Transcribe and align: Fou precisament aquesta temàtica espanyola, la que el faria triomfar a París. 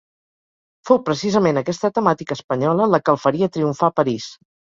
Fou 0.89 0.99
precisament 1.09 1.61
aquesta 1.61 1.91
temàtica 1.99 2.39
espanyola, 2.39 2.89
la 2.95 3.01
que 3.05 3.15
el 3.15 3.21
faria 3.27 3.51
triomfar 3.59 3.93
a 3.93 3.97
París. 4.03 4.29